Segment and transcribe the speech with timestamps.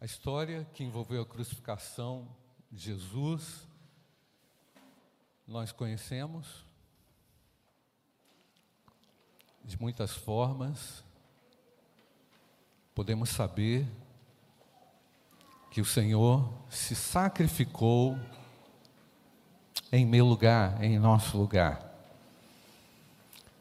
[0.00, 2.26] A história que envolveu a crucificação
[2.72, 3.66] de Jesus,
[5.46, 6.64] nós conhecemos
[9.62, 11.04] de muitas formas.
[12.94, 13.86] Podemos saber
[15.70, 18.18] que o Senhor se sacrificou
[19.92, 21.78] em meu lugar, em nosso lugar.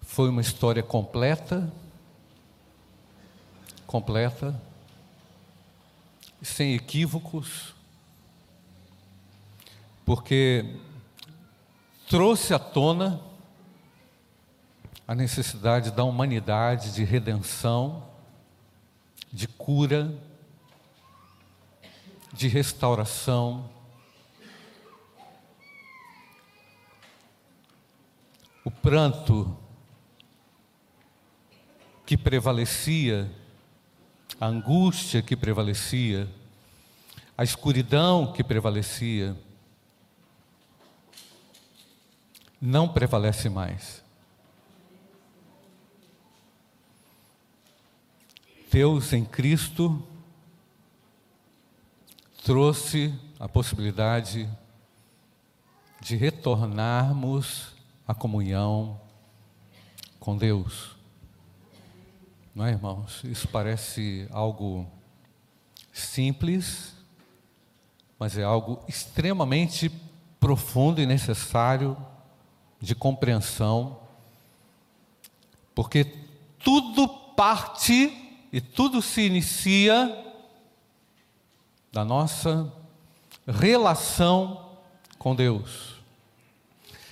[0.03, 1.69] Foi uma história completa,
[3.85, 4.68] completa,
[6.41, 7.75] sem equívocos,
[10.05, 10.77] porque
[12.07, 13.21] trouxe à tona
[15.07, 18.07] a necessidade da humanidade de redenção,
[19.31, 20.13] de cura,
[22.31, 23.69] de restauração.
[28.63, 29.58] O pranto
[32.05, 33.31] que prevalecia
[34.39, 36.27] a angústia que prevalecia,
[37.38, 39.35] a escuridão que prevalecia,
[42.61, 44.03] não prevalece mais.
[48.72, 50.05] Deus em Cristo
[52.44, 54.49] trouxe a possibilidade
[56.02, 57.73] de retornarmos
[58.08, 58.99] à comunhão
[60.19, 60.98] com Deus.
[62.53, 63.23] Não é, irmãos?
[63.23, 64.88] Isso parece algo
[65.94, 66.94] simples,
[68.17, 69.92] mas é algo extremamente
[70.39, 71.95] profundo e necessário
[72.81, 74.00] de compreensão,
[75.75, 76.05] porque
[76.58, 80.25] tudo parte e tudo se inicia
[81.92, 82.72] da nossa
[83.47, 84.75] relação
[85.17, 85.95] com Deus.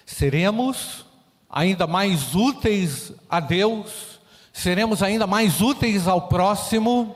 [0.05, 1.05] Seremos
[1.49, 4.16] ainda mais úteis a Deus
[4.57, 7.15] seremos ainda mais úteis ao próximo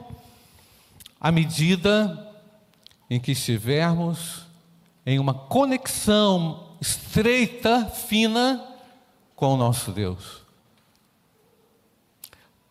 [1.20, 2.32] à medida
[3.10, 4.46] em que estivermos
[5.04, 8.64] em uma conexão estreita, fina
[9.36, 10.44] com o nosso Deus.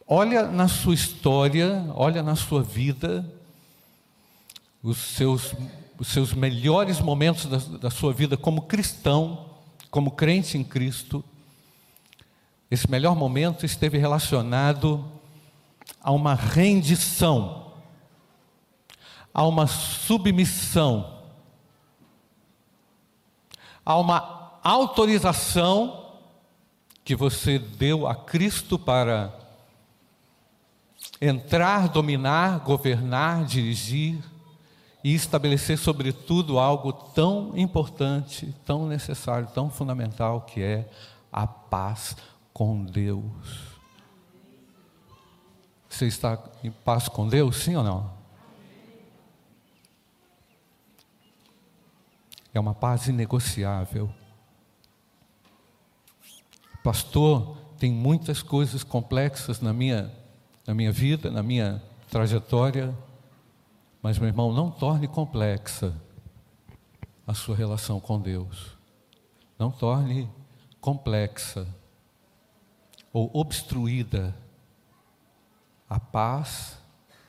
[0.06, 3.28] Olha na sua história, olha na sua vida,
[4.84, 5.52] os seus,
[5.98, 9.46] os seus melhores momentos da, da sua vida como cristão,
[9.90, 11.24] como crente em Cristo,
[12.70, 15.04] esse melhor momento esteve relacionado
[16.00, 17.72] a uma rendição,
[19.34, 21.18] a uma submissão,
[23.84, 26.14] a uma autorização
[27.04, 29.34] que você deu a Cristo para
[31.20, 34.22] entrar, dominar, governar, dirigir
[35.02, 40.88] e estabelecer, sobretudo, algo tão importante, tão necessário, tão fundamental que é
[41.32, 42.16] a paz
[42.60, 43.78] com Deus.
[45.88, 48.12] Você está em paz com Deus, sim ou não?
[52.52, 54.12] É uma paz inegociável.
[56.84, 60.14] Pastor, tem muitas coisas complexas na minha,
[60.66, 62.94] na minha vida, na minha trajetória,
[64.02, 65.98] mas, meu irmão, não torne complexa
[67.26, 68.76] a sua relação com Deus.
[69.58, 70.28] Não torne
[70.78, 71.66] complexa
[73.12, 74.34] ou obstruída
[75.88, 76.78] a paz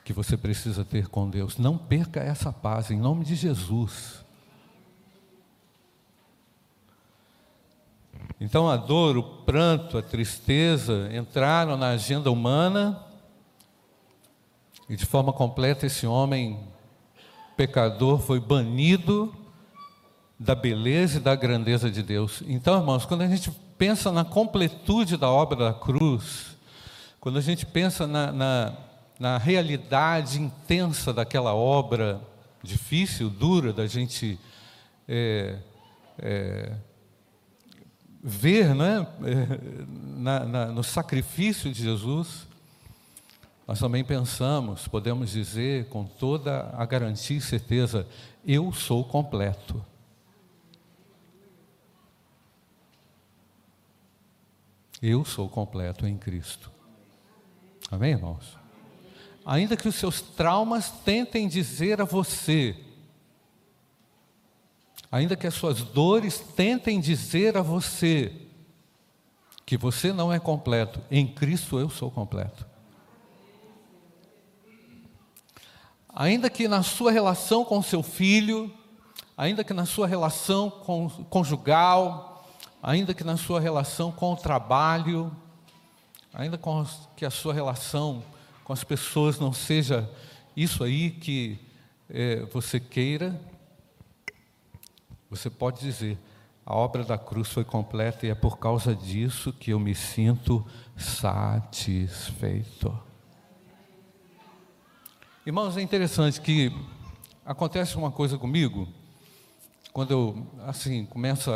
[0.04, 1.58] que você precisa ter com Deus.
[1.58, 4.24] Não perca essa paz, em nome de Jesus.
[8.40, 13.04] Então a dor, o pranto, a tristeza entraram na agenda humana
[14.88, 16.58] e de forma completa esse homem
[17.56, 19.34] pecador foi banido
[20.38, 22.42] da beleza e da grandeza de Deus.
[22.46, 26.56] Então, irmãos, quando a gente pensa na completude da obra da cruz,
[27.18, 28.72] quando a gente pensa na, na,
[29.18, 32.20] na realidade intensa daquela obra
[32.62, 34.38] difícil, dura, da gente
[35.08, 35.58] é,
[36.16, 36.72] é,
[38.22, 39.58] ver né, é,
[40.16, 42.46] na, na, no sacrifício de Jesus,
[43.66, 48.06] nós também pensamos, podemos dizer com toda a garantia e certeza:
[48.46, 49.84] eu sou completo.
[55.02, 56.70] Eu sou completo em Cristo.
[57.90, 58.56] Amém, irmãos?
[59.44, 62.76] Ainda que os seus traumas tentem dizer a você,
[65.10, 68.32] ainda que as suas dores tentem dizer a você,
[69.66, 72.64] que você não é completo, em Cristo eu sou completo.
[76.14, 78.72] Ainda que na sua relação com seu filho,
[79.36, 82.31] ainda que na sua relação com, conjugal,
[82.82, 85.30] ainda que na sua relação com o trabalho,
[86.34, 86.84] ainda com
[87.16, 88.24] que a sua relação
[88.64, 90.10] com as pessoas não seja
[90.56, 91.58] isso aí que
[92.10, 93.40] é, você queira,
[95.30, 96.18] você pode dizer:
[96.66, 100.66] a obra da cruz foi completa e é por causa disso que eu me sinto
[100.96, 102.92] satisfeito.
[105.46, 106.72] Irmãos, é interessante que
[107.44, 108.86] acontece uma coisa comigo,
[109.92, 111.50] quando eu, assim, começo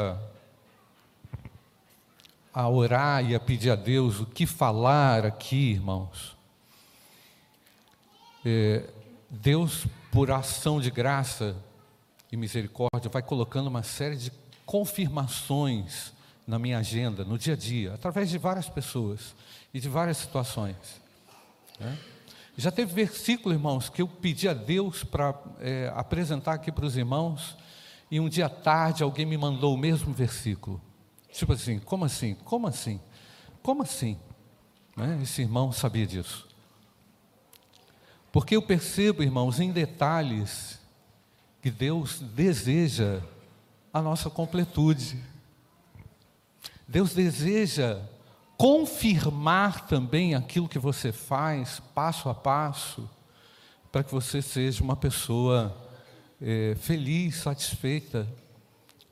[2.56, 6.34] a, orar e a pedir a Deus o que falar aqui, irmãos.
[8.42, 8.88] É,
[9.28, 11.54] Deus, por ação de graça
[12.32, 14.32] e misericórdia, vai colocando uma série de
[14.64, 16.14] confirmações
[16.46, 19.34] na minha agenda, no dia a dia, através de várias pessoas
[19.74, 20.76] e de várias situações.
[21.78, 21.98] Né?
[22.56, 26.96] Já teve versículo, irmãos, que eu pedi a Deus para é, apresentar aqui para os
[26.96, 27.54] irmãos,
[28.10, 30.80] e um dia tarde alguém me mandou o mesmo versículo.
[31.36, 32.34] Tipo assim, como assim?
[32.44, 32.98] Como assim?
[33.62, 34.18] Como assim?
[34.96, 35.20] Né?
[35.22, 36.48] Esse irmão sabia disso.
[38.32, 40.80] Porque eu percebo, irmãos, em detalhes,
[41.60, 43.20] que Deus deseja
[43.92, 45.22] a nossa completude.
[46.88, 48.00] Deus deseja
[48.56, 53.10] confirmar também aquilo que você faz, passo a passo,
[53.92, 55.76] para que você seja uma pessoa
[56.40, 58.26] é, feliz, satisfeita.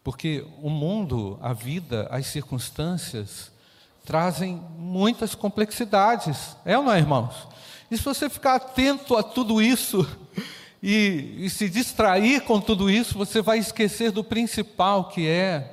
[0.05, 3.51] Porque o mundo, a vida, as circunstâncias
[4.05, 7.49] trazem muitas complexidades, é ou não é, irmãos?
[7.91, 10.06] E se você ficar atento a tudo isso,
[10.83, 15.71] e, e se distrair com tudo isso, você vai esquecer do principal que é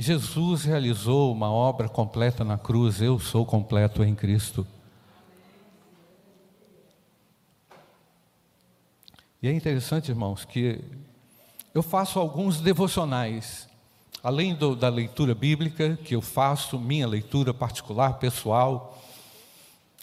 [0.00, 4.64] Jesus realizou uma obra completa na cruz, eu sou completo em Cristo.
[9.42, 10.80] E é interessante, irmãos, que
[11.74, 13.68] eu faço alguns devocionais,
[14.22, 18.98] além do, da leitura bíblica, que eu faço, minha leitura particular, pessoal,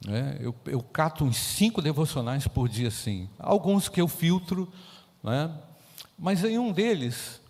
[0.03, 0.37] né?
[0.39, 3.29] Eu, eu cato uns cinco devocionais por dia, sim.
[3.39, 4.71] Alguns que eu filtro,
[5.23, 5.51] né?
[6.17, 7.41] mas em um deles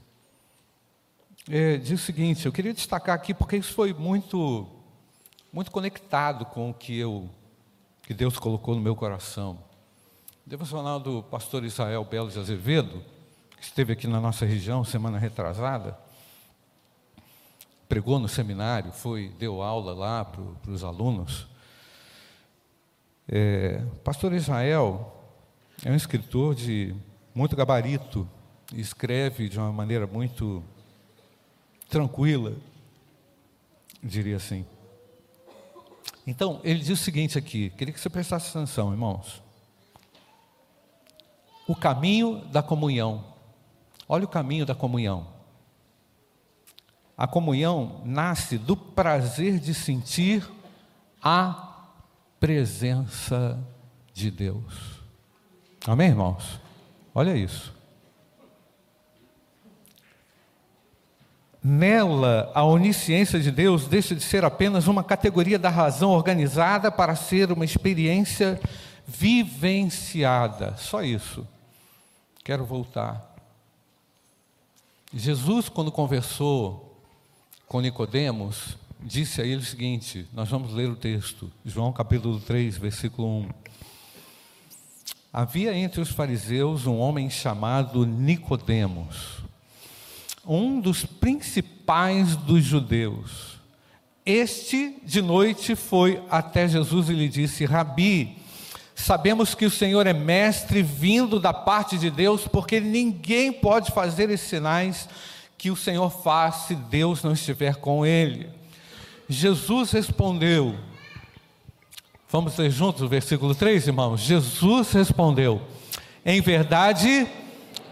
[1.50, 4.68] é, diz o seguinte: eu queria destacar aqui porque isso foi muito,
[5.52, 7.30] muito conectado com o que eu,
[8.04, 9.60] que Deus colocou no meu coração.
[10.46, 13.04] O devocional do pastor Israel Belo de Azevedo,
[13.58, 15.98] que esteve aqui na nossa região semana retrasada,
[17.88, 21.48] pregou no seminário, foi deu aula lá para os alunos.
[23.28, 25.24] É, pastor Israel
[25.84, 26.96] é um escritor de
[27.34, 28.28] muito gabarito,
[28.74, 30.64] escreve de uma maneira muito
[31.90, 32.56] tranquila,
[34.04, 34.66] diria assim.
[36.28, 39.44] Então, ele diz o seguinte aqui, queria que você prestasse atenção, irmãos.
[41.68, 43.35] O caminho da comunhão.
[44.08, 45.28] Olha o caminho da comunhão.
[47.18, 50.48] A comunhão nasce do prazer de sentir
[51.22, 51.88] a
[52.40, 53.58] presença
[54.14, 55.02] de Deus.
[55.88, 56.60] Amém, irmãos?
[57.14, 57.74] Olha isso.
[61.64, 67.16] Nela, a onisciência de Deus deixa de ser apenas uma categoria da razão organizada para
[67.16, 68.60] ser uma experiência
[69.08, 70.76] vivenciada.
[70.78, 71.48] Só isso.
[72.44, 73.35] Quero voltar.
[75.18, 77.02] Jesus, quando conversou
[77.70, 82.78] com Nicodemos, disse a ele o seguinte: nós vamos ler o texto, João capítulo 3,
[82.78, 83.50] versículo 1.
[85.32, 89.38] Havia entre os fariseus um homem chamado Nicodemos,
[90.46, 93.58] um dos principais dos judeus.
[94.26, 98.36] Este de noite foi até Jesus e lhe disse: Rabi,
[98.96, 104.30] sabemos que o Senhor é mestre vindo da parte de Deus, porque ninguém pode fazer
[104.30, 105.10] esses sinais
[105.58, 108.50] que o Senhor faz se Deus não estiver com ele.
[109.28, 110.76] Jesus respondeu,
[112.30, 114.22] vamos ler juntos o versículo 3, irmãos?
[114.22, 115.62] Jesus respondeu:
[116.26, 117.28] Em verdade,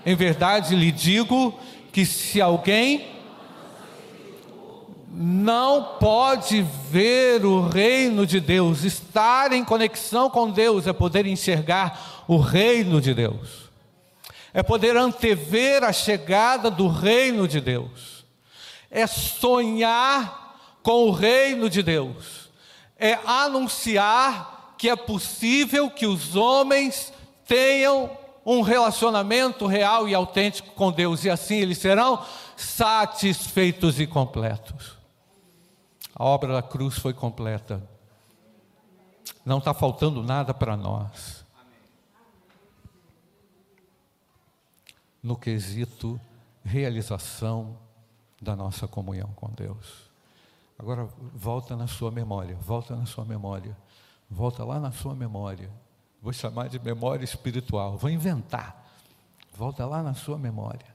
[0.06, 1.58] em verdade lhe digo
[1.92, 3.13] que se alguém
[5.16, 12.24] não pode ver o reino de Deus, estar em conexão com Deus é poder enxergar
[12.28, 13.70] o reino de Deus,
[14.52, 18.26] é poder antever a chegada do reino de Deus,
[18.90, 22.50] é sonhar com o reino de Deus,
[22.98, 27.14] é anunciar que é possível que os homens
[27.48, 28.10] tenham
[28.44, 32.20] um relacionamento real e autêntico com Deus, e assim eles serão
[32.58, 34.93] satisfeitos e completos.
[36.16, 37.82] A obra da cruz foi completa,
[39.46, 41.44] não está faltando nada para nós.
[45.22, 46.20] No quesito
[46.64, 47.78] realização
[48.42, 50.12] da nossa comunhão com Deus.
[50.78, 53.76] Agora volta na sua memória, volta na sua memória,
[54.30, 55.70] volta lá na sua memória.
[56.22, 58.82] Vou chamar de memória espiritual, vou inventar.
[59.56, 60.94] Volta lá na sua memória.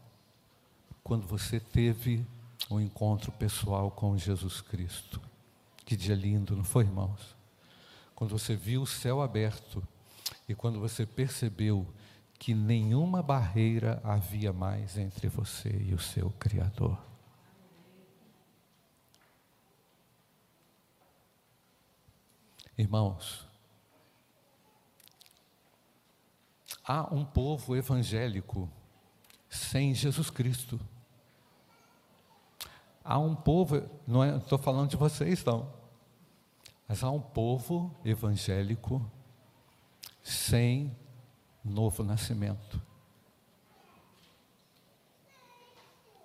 [1.02, 2.26] Quando você teve
[2.70, 5.20] um encontro pessoal com Jesus Cristo.
[5.84, 7.36] Que dia lindo, não foi, irmãos?
[8.14, 9.82] Quando você viu o céu aberto
[10.48, 11.86] e quando você percebeu
[12.38, 16.98] que nenhuma barreira havia mais entre você e o seu Criador.
[22.76, 23.44] Irmãos,
[26.84, 28.70] há um povo evangélico
[29.50, 30.78] sem Jesus Cristo.
[33.04, 35.72] Há um povo, não estou falando de vocês não,
[36.86, 39.04] mas há um povo evangélico
[40.22, 40.94] sem
[41.64, 42.80] novo nascimento.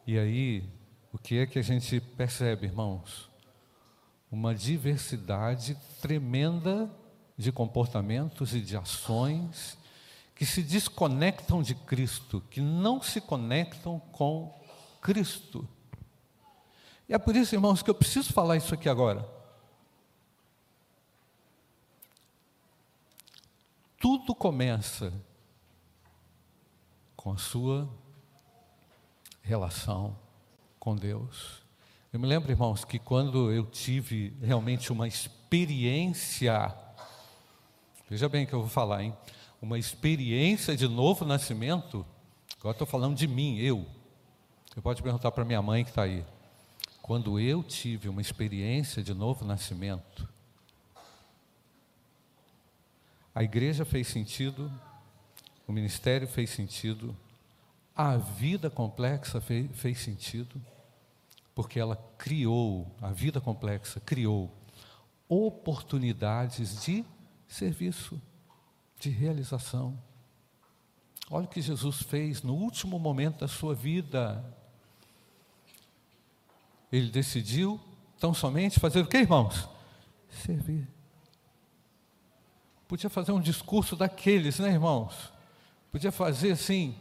[0.06, 0.70] E aí,
[1.12, 3.30] o que é que a gente percebe, irmãos?
[4.30, 6.90] Uma diversidade tremenda
[7.38, 9.78] de comportamentos e de ações
[10.36, 14.54] que se desconectam de Cristo, que não se conectam com
[15.02, 15.68] Cristo.
[17.14, 19.24] É por isso, irmãos, que eu preciso falar isso aqui agora.
[24.00, 25.14] Tudo começa
[27.16, 27.88] com a sua
[29.44, 30.18] relação
[30.80, 31.62] com Deus.
[32.12, 36.76] Eu me lembro, irmãos, que quando eu tive realmente uma experiência,
[38.10, 39.16] veja bem o que eu vou falar, hein?
[39.62, 42.04] Uma experiência de novo nascimento,
[42.60, 43.86] agora estou falando de mim, eu.
[44.74, 46.26] Você pode perguntar para minha mãe que está aí.
[47.04, 50.26] Quando eu tive uma experiência de novo nascimento,
[53.36, 54.72] a igreja fez sentido,
[55.68, 57.14] o ministério fez sentido,
[57.94, 60.62] a vida complexa fez, fez sentido,
[61.54, 64.50] porque ela criou, a vida complexa criou
[65.28, 67.04] oportunidades de
[67.50, 68.20] serviço,
[68.98, 70.02] de realização.
[71.30, 74.42] Olha o que Jesus fez no último momento da sua vida.
[76.94, 77.80] Ele decidiu
[78.20, 79.68] tão somente fazer o que, irmãos?
[80.46, 80.88] Servir.
[82.88, 85.34] Podia fazer um discurso daqueles, né, irmãos?
[85.92, 86.94] Podia fazer assim,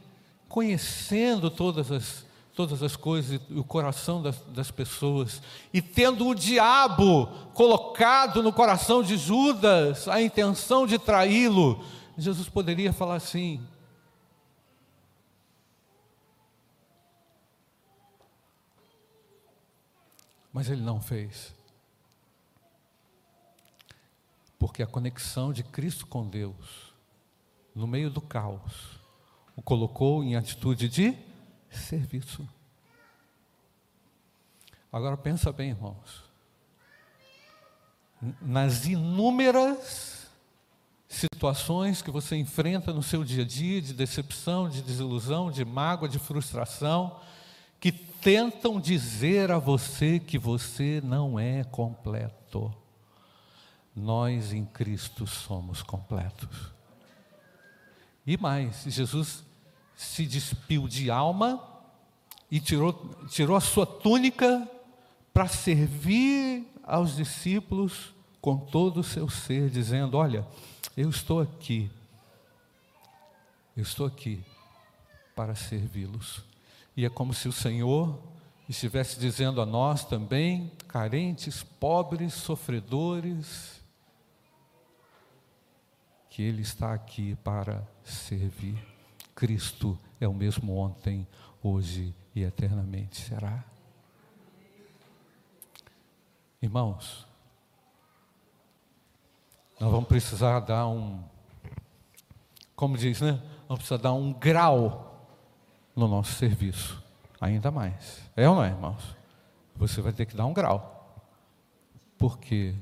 [0.48, 5.42] conhecendo todas as, todas as coisas, o coração das, das pessoas,
[5.74, 11.84] e tendo o diabo colocado no coração de Judas a intenção de traí-lo,
[12.16, 13.60] Jesus poderia falar assim:
[20.52, 21.54] Mas ele não fez.
[24.58, 26.92] Porque a conexão de Cristo com Deus,
[27.74, 29.00] no meio do caos,
[29.56, 31.16] o colocou em atitude de
[31.70, 32.48] serviço.
[34.92, 36.22] Agora pensa bem, irmãos.
[38.40, 40.12] Nas inúmeras
[41.08, 46.08] situações que você enfrenta no seu dia a dia de decepção, de desilusão, de mágoa,
[46.08, 47.20] de frustração,
[47.82, 52.74] que tentam dizer a você que você não é completo
[53.94, 56.72] nós em Cristo somos completos.
[58.26, 59.44] E mais, Jesus
[59.94, 61.62] se despiu de alma
[62.50, 62.92] e tirou,
[63.28, 64.68] tirou a sua túnica
[65.32, 70.46] para servir aos discípulos com todo o seu ser, dizendo: Olha,
[70.96, 71.90] eu estou aqui,
[73.76, 74.42] eu estou aqui
[75.34, 76.51] para servi-los.
[76.96, 78.18] E é como se o Senhor
[78.68, 83.82] estivesse dizendo a nós também, carentes, pobres, sofredores,
[86.28, 88.78] que Ele está aqui para servir.
[89.34, 91.26] Cristo é o mesmo ontem,
[91.62, 93.64] hoje e eternamente será.
[96.60, 97.26] Irmãos,
[99.80, 101.22] nós vamos precisar dar um,
[102.76, 103.42] como diz, né?
[103.66, 105.11] Vamos precisar dar um grau
[105.94, 107.02] no nosso serviço,
[107.40, 108.20] ainda mais.
[108.36, 109.16] É ou não é, irmãos?
[109.76, 111.22] Você vai ter que dar um grau.
[112.18, 112.74] Por quê?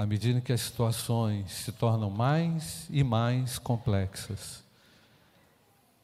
[0.00, 4.64] à medida que as situações se tornam mais e mais complexas,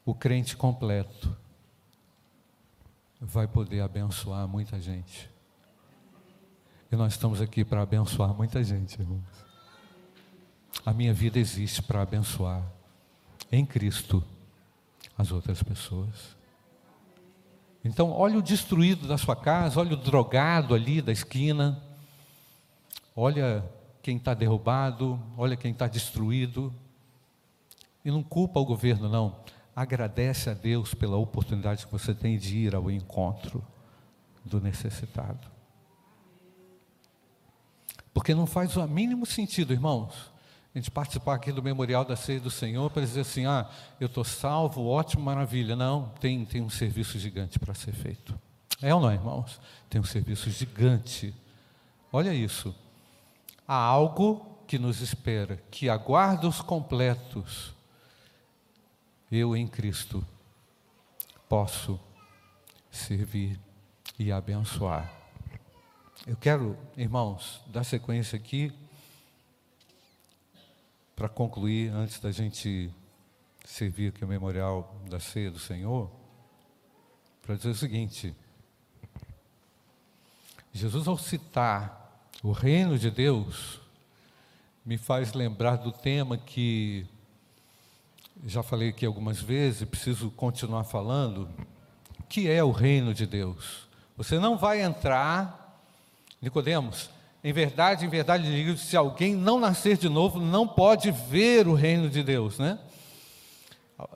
[0.05, 1.35] o crente completo
[3.19, 5.27] vai poder abençoar muita gente.
[6.91, 9.23] E nós estamos aqui para abençoar muita gente, irmãos.
[10.85, 12.71] A minha vida existe para abençoar
[13.51, 14.23] em Cristo
[15.17, 16.36] as outras pessoas.
[17.87, 21.81] Então, olha o destruído da sua casa, olha o drogado ali da esquina,
[23.15, 23.63] olha
[24.01, 26.73] quem está derrubado, olha quem está destruído.
[28.03, 29.37] E não culpa o governo, não.
[29.73, 33.63] Agradece a Deus pela oportunidade que você tem de ir ao encontro
[34.43, 35.47] do necessitado.
[38.13, 40.13] Porque não faz o mínimo sentido, irmãos,
[40.77, 43.67] a gente participar aqui do memorial da ceia do Senhor para dizer assim: ah,
[43.99, 45.75] eu estou salvo, ótimo, maravilha.
[45.75, 48.39] Não, tem, tem um serviço gigante para ser feito.
[48.79, 49.59] É ou não, irmãos?
[49.89, 51.33] Tem um serviço gigante.
[52.13, 52.75] Olha isso.
[53.67, 57.73] Há algo que nos espera, que aguarda os completos.
[59.31, 60.23] Eu em Cristo
[61.49, 61.99] posso
[62.91, 63.59] servir
[64.19, 65.11] e abençoar.
[66.25, 68.71] Eu quero, irmãos, dar sequência aqui
[71.17, 72.93] para concluir, antes da gente
[73.65, 76.11] servir aqui o memorial da ceia do Senhor,
[77.41, 78.35] para dizer o seguinte:
[80.71, 83.81] Jesus, ao citar o reino de Deus,
[84.85, 87.07] me faz lembrar do tema que
[88.45, 91.49] já falei aqui algumas vezes, preciso continuar falando,
[92.29, 93.87] que é o reino de Deus.
[94.15, 95.81] Você não vai entrar,
[96.39, 97.09] Nicodemos,
[97.43, 101.73] em verdade, em verdade digo, se alguém não nascer de novo, não pode ver o
[101.73, 102.79] reino de Deus, né?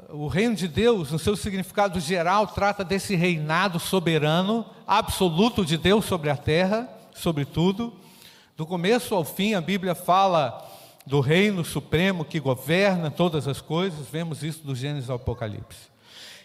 [0.10, 6.06] O reino de Deus, no seu significado geral, trata desse reinado soberano, absoluto de Deus
[6.06, 7.94] sobre a terra, sobre tudo.
[8.56, 10.70] Do começo ao fim, a Bíblia fala
[11.06, 15.90] do reino supremo que governa todas as coisas, vemos isso do Gênesis ao Apocalipse.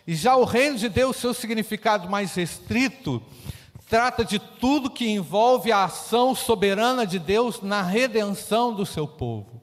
[0.06, 3.22] E já o reino de Deus, seu significado mais restrito,
[3.88, 9.62] trata de tudo que envolve a ação soberana de Deus na redenção do seu povo.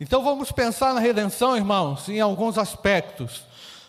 [0.00, 3.44] Então vamos pensar na redenção, irmãos, em alguns aspectos.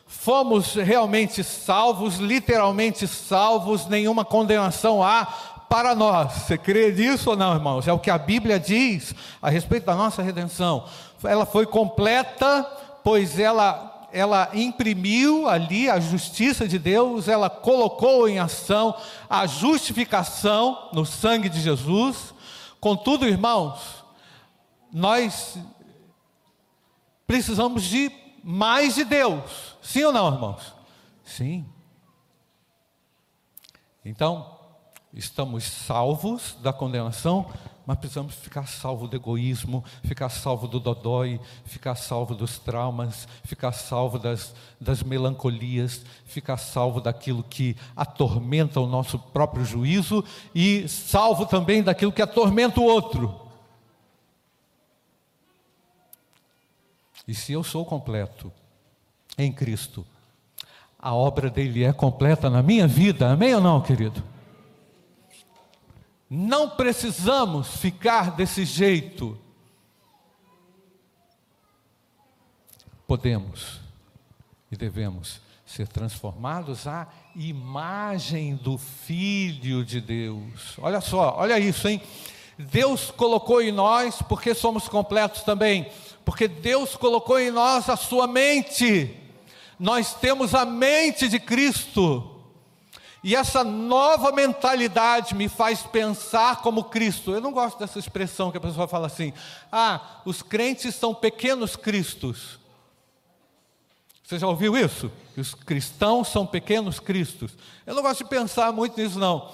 [0.05, 5.25] Fomos realmente salvos, literalmente salvos, nenhuma condenação há
[5.67, 6.32] para nós.
[6.34, 7.88] Você crê nisso ou não, irmãos?
[7.88, 10.86] É o que a Bíblia diz a respeito da nossa redenção.
[11.24, 12.63] Ela foi completa,
[13.03, 18.96] pois ela ela imprimiu ali a justiça de Deus, ela colocou em ação
[19.30, 22.34] a justificação no sangue de Jesus.
[22.80, 24.06] Contudo, irmãos,
[24.90, 25.58] nós
[27.28, 28.10] precisamos de
[28.42, 29.76] mais de Deus.
[29.82, 30.74] Sim ou não, irmãos?
[31.26, 31.66] Sim.
[34.06, 34.58] Então,
[35.14, 37.51] estamos salvos da condenação,
[37.86, 43.72] mas precisamos ficar salvo do egoísmo, ficar salvo do dodói, ficar salvo dos traumas, ficar
[43.72, 51.46] salvo das, das melancolias, ficar salvo daquilo que atormenta o nosso próprio juízo e salvo
[51.46, 53.42] também daquilo que atormenta o outro.
[57.28, 58.52] E se eu sou completo
[59.38, 60.06] em Cristo,
[60.98, 64.35] a obra dele é completa na minha vida, amém ou não, querido?
[66.29, 69.38] Não precisamos ficar desse jeito.
[73.07, 73.79] Podemos
[74.72, 80.77] e devemos ser transformados à imagem do Filho de Deus.
[80.77, 82.01] Olha só, olha isso, hein?
[82.57, 85.92] Deus colocou em nós, porque somos completos também,
[86.24, 89.16] porque Deus colocou em nós a sua mente.
[89.79, 92.35] Nós temos a mente de Cristo.
[93.25, 97.31] E essa nova mentalidade me faz pensar como Cristo.
[97.31, 99.33] Eu não gosto dessa expressão que a pessoa fala assim:
[99.72, 102.59] ah, os crentes são pequenos cristos.
[104.24, 105.11] Você já ouviu isso?
[105.33, 107.53] Que os cristãos são pequenos cristos.
[107.83, 109.51] Eu não gosto de pensar muito nisso, não.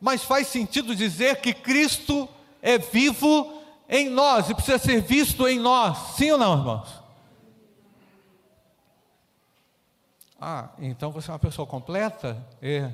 [0.00, 2.28] Mas faz sentido dizer que Cristo
[2.60, 6.16] é vivo em nós e precisa ser visto em nós.
[6.16, 6.99] Sim ou não, irmãos?
[10.40, 12.42] Ah, então você é uma pessoa completa?
[12.62, 12.90] É.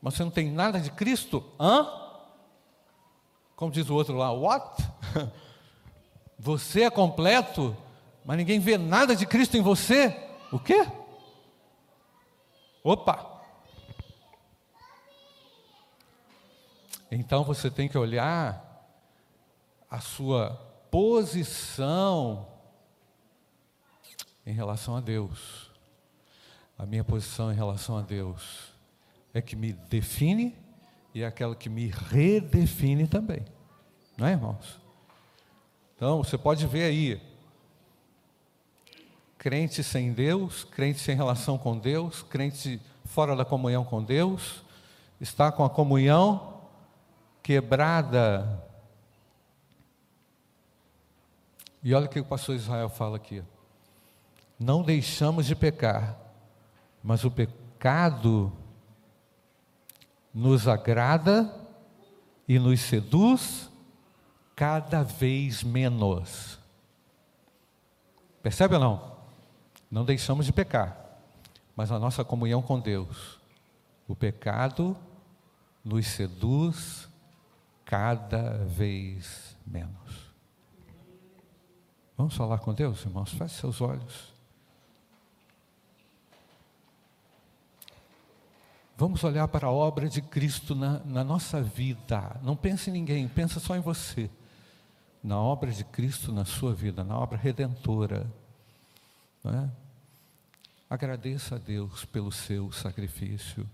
[0.00, 1.44] Mas você não tem nada de Cristo?
[1.60, 1.86] Hã?
[3.54, 4.82] Como diz o outro lá, what?
[6.38, 7.76] Você é completo,
[8.24, 10.28] mas ninguém vê nada de Cristo em você?
[10.50, 10.84] O quê?
[12.82, 13.40] Opa!
[17.08, 18.88] Então você tem que olhar
[19.88, 20.56] a sua
[20.90, 22.48] posição
[24.44, 25.71] em relação a Deus.
[26.78, 28.72] A minha posição em relação a Deus
[29.32, 30.56] é que me define
[31.14, 33.44] e é aquela que me redefine também.
[34.16, 34.80] Não é, irmãos?
[35.96, 37.20] Então, você pode ver aí,
[39.38, 44.62] crente sem Deus, crente sem relação com Deus, crente fora da comunhão com Deus,
[45.20, 46.60] está com a comunhão
[47.42, 48.64] quebrada.
[51.82, 53.42] E olha o que o pastor Israel fala aqui.
[54.58, 56.16] Não deixamos de pecar,
[57.02, 58.52] mas o pecado
[60.32, 61.52] nos agrada
[62.46, 63.70] e nos seduz
[64.54, 66.58] cada vez menos.
[68.42, 69.12] Percebe ou não?
[69.90, 70.96] Não deixamos de pecar,
[71.76, 73.38] mas a nossa comunhão com Deus,
[74.08, 74.96] o pecado
[75.84, 77.08] nos seduz
[77.84, 80.32] cada vez menos.
[82.16, 83.32] Vamos falar com Deus, irmãos?
[83.32, 84.31] Feche seus olhos.
[89.02, 92.38] Vamos olhar para a obra de Cristo na, na, nossa vida.
[92.40, 94.30] Não pense em ninguém, pensa só em você.
[95.20, 98.32] Na obra de Cristo na sua vida, na obra redentora.
[99.42, 99.70] Não é?
[100.88, 103.68] Agradeça a Deus pelo seu sacrifício.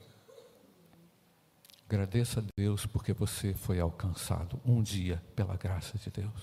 [1.87, 6.43] Agradeça a Deus porque você foi alcançado um dia pela graça de Deus.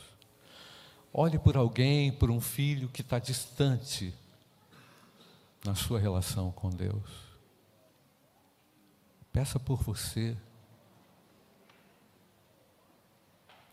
[1.11, 4.13] Olhe por alguém, por um filho que está distante
[5.65, 7.24] na sua relação com Deus.
[9.35, 10.33] Peça por você.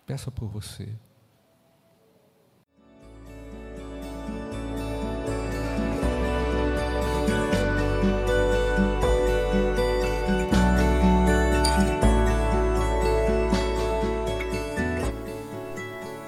[0.05, 0.89] Peça por você.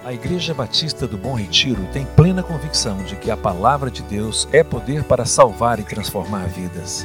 [0.05, 4.47] A Igreja Batista do Bom Retiro tem plena convicção de que a palavra de Deus
[4.53, 7.05] é poder para salvar e transformar vidas.